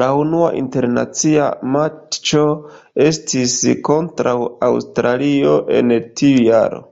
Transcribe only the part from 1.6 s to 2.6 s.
matĉo